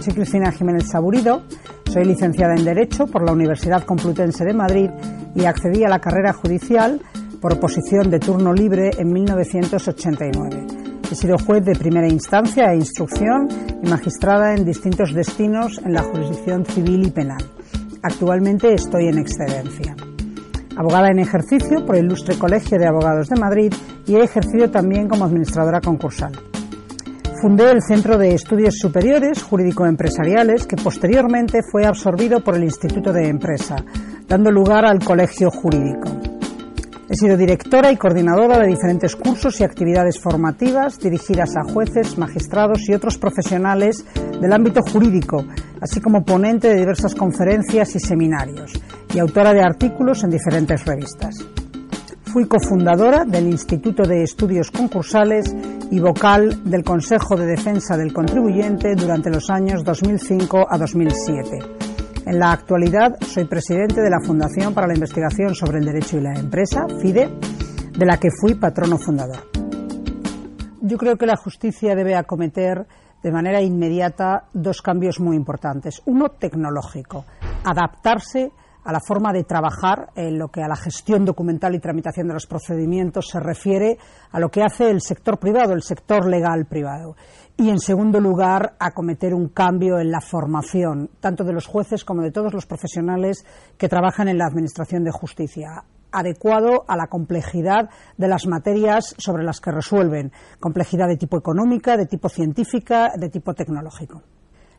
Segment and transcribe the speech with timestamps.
[0.00, 1.42] Soy Cristina Jiménez Saburido,
[1.84, 4.88] soy licenciada en Derecho por la Universidad Complutense de Madrid
[5.34, 7.02] y accedí a la carrera judicial
[7.38, 10.66] por oposición de turno libre en 1989.
[11.10, 13.46] He sido juez de primera instancia e instrucción
[13.82, 17.44] y magistrada en distintos destinos en la jurisdicción civil y penal.
[18.02, 19.94] Actualmente estoy en excedencia.
[20.78, 23.74] Abogada en ejercicio por el Ilustre Colegio de Abogados de Madrid
[24.06, 26.49] y he ejercido también como administradora concursal.
[27.40, 33.28] Fundé el Centro de Estudios Superiores Jurídico-Empresariales, que posteriormente fue absorbido por el Instituto de
[33.28, 33.76] Empresa,
[34.28, 36.10] dando lugar al Colegio Jurídico.
[37.08, 42.86] He sido directora y coordinadora de diferentes cursos y actividades formativas dirigidas a jueces, magistrados
[42.90, 44.04] y otros profesionales
[44.38, 45.46] del ámbito jurídico,
[45.80, 48.72] así como ponente de diversas conferencias y seminarios,
[49.14, 51.36] y autora de artículos en diferentes revistas.
[52.32, 55.52] Fui cofundadora del Instituto de Estudios Concursales
[55.90, 61.58] y vocal del Consejo de Defensa del Contribuyente durante los años 2005 a 2007.
[62.26, 66.20] En la actualidad soy presidente de la Fundación para la Investigación sobre el Derecho y
[66.20, 67.28] la Empresa, FIDE,
[67.98, 69.48] de la que fui patrono fundador.
[70.82, 72.86] Yo creo que la justicia debe acometer
[73.24, 76.00] de manera inmediata dos cambios muy importantes.
[76.06, 77.24] Uno tecnológico,
[77.64, 78.52] adaptarse
[78.84, 82.34] a la forma de trabajar en lo que a la gestión documental y tramitación de
[82.34, 83.98] los procedimientos se refiere
[84.30, 87.16] a lo que hace el sector privado, el sector legal privado.
[87.56, 92.22] Y, en segundo lugar, acometer un cambio en la formación, tanto de los jueces como
[92.22, 93.44] de todos los profesionales
[93.76, 99.44] que trabajan en la Administración de Justicia adecuado a la complejidad de las materias sobre
[99.44, 104.22] las que resuelven, complejidad de tipo económica, de tipo científica, de tipo tecnológico.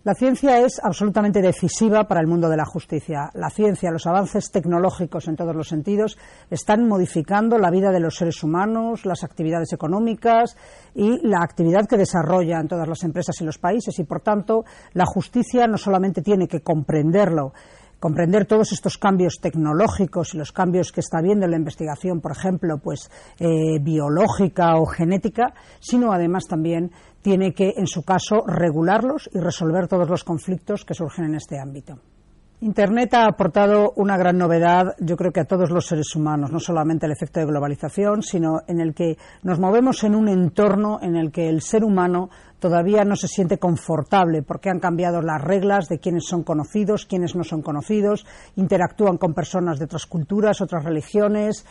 [0.04, 3.30] La ciencia es absolutamente decisiva para el mundo de la justicia.
[3.36, 6.18] La ciencia, los avances tecnológicos en todos los sentidos,
[6.50, 10.58] están modificando la vida de los seres humanos, las actividades económicas
[10.96, 14.00] y la actividad que desarrollan todas las empresas y los países.
[14.00, 17.54] Y, por tanto, la justicia no solamente tiene que comprenderlo,
[18.02, 22.32] comprender todos estos cambios tecnológicos y los cambios que está habiendo en la investigación, por
[22.32, 26.92] ejemplo, pues eh, biológica o genética, sino además también
[27.22, 31.60] tiene que, en su caso, regularlos y resolver todos los conflictos que surgen en este
[31.60, 32.00] ámbito.
[32.64, 36.60] Internet ha aportado una gran novedad, yo creo que a todos los seres humanos, no
[36.60, 41.16] solamente el efecto de globalización, sino en el que nos movemos en un entorno en
[41.16, 42.30] el que el ser humano
[42.60, 47.36] todavía no se siente confortable porque han cambiado las reglas de quiénes son conocidos, quiénes
[47.36, 51.66] no son conocidos, interactúan con personas de otras culturas, otras religiones,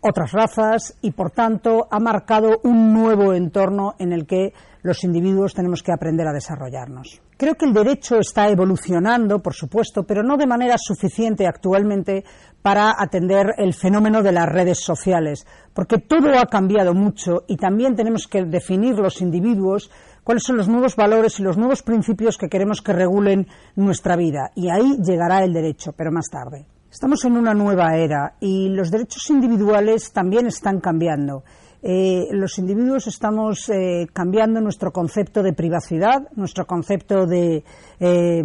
[0.00, 4.52] otras razas y, por tanto, ha marcado un nuevo entorno en el que
[4.82, 7.20] los individuos tenemos que aprender a desarrollarnos.
[7.40, 12.22] Creo que el derecho está evolucionando, por supuesto, pero no de manera suficiente actualmente
[12.60, 17.96] para atender el fenómeno de las redes sociales, porque todo ha cambiado mucho y también
[17.96, 19.90] tenemos que definir los individuos
[20.22, 24.50] cuáles son los nuevos valores y los nuevos principios que queremos que regulen nuestra vida.
[24.54, 26.66] Y ahí llegará el derecho, pero más tarde.
[26.90, 31.44] Estamos en una nueva era y los derechos individuales también están cambiando.
[31.82, 37.64] Eh, los individuos estamos eh, cambiando nuestro concepto de privacidad, nuestro concepto de,
[37.98, 38.42] eh,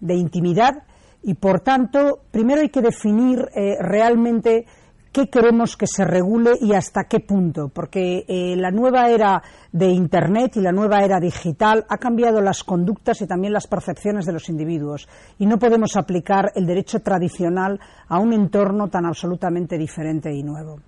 [0.00, 0.84] de, intimidad
[1.22, 3.46] y, por tanto, primero hay que definir
[3.80, 4.64] realmente
[5.12, 8.24] qué queremos que se regule y hasta qué punto, porque
[8.56, 13.26] la nueva era de Internet y la nueva era digital ha cambiado las conductas y
[13.26, 15.06] también las percepciones de los individuos
[15.38, 17.78] y no podemos aplicar el derecho tradicional
[18.08, 20.78] a un entorno tan absolutamente diferente y nuevo.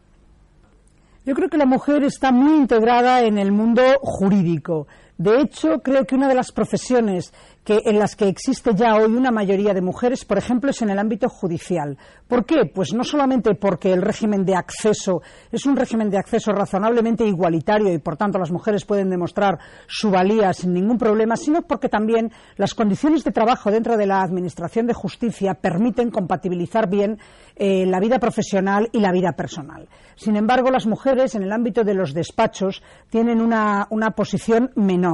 [1.25, 4.89] Yo creo que la mujer está muy integrada en el mundo jurídico.
[5.23, 7.33] De hecho, creo que una de las profesiones
[7.63, 10.91] que, en las que existe ya hoy una mayoría de mujeres, por ejemplo, es en
[10.91, 11.97] el ámbito judicial.
[12.27, 12.65] ¿Por qué?
[12.67, 15.23] Pues no solamente porque el régimen de acceso
[15.53, 20.11] es un régimen de acceso razonablemente igualitario y, por tanto, las mujeres pueden demostrar su
[20.11, 24.89] valía sin ningún problema, sino porque también las condiciones de trabajo dentro de la Administración
[24.89, 27.21] de Justicia permiten compatibilizar bien
[27.55, 29.89] eh, la vida profesional y la vida personal.
[30.17, 33.87] Sin embargo, las mujeres en el ámbito de los despachos tienen una
[34.17, 35.12] posición menor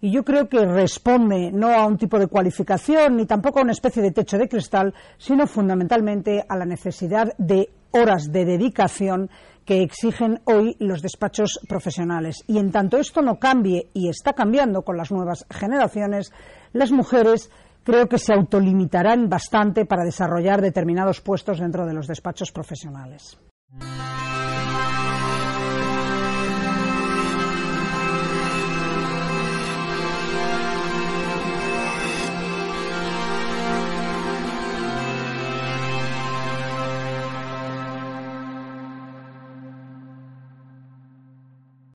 [0.00, 3.72] Y yo creo que responde no a un tipo de cualificación ni tampoco a una
[3.72, 9.30] especie de techo de cristal, sino fundamentalmente a la necesidad de horas de dedicación
[9.64, 12.42] que exigen hoy los despachos profesionales.
[12.46, 16.32] Y en tanto esto no cambie, y está cambiando con las nuevas generaciones,
[16.72, 17.50] las mujeres
[17.84, 23.38] creo que se autolimitarán bastante para desarrollar determinados puestos dentro de los despachos profesionales.